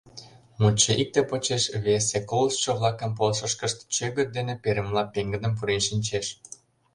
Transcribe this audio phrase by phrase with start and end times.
[0.59, 6.27] Мутшо икте почеш весе колыштшо-влакын пылышышкышт чӧгыт дене перымыла пеҥгыдын пурен шинчеш.